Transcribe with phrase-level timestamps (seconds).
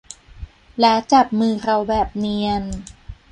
[0.79, 2.63] และจับมือเราแบบเนียน